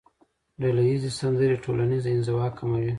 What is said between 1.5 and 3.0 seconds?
ټولنیزه انزوا کموي.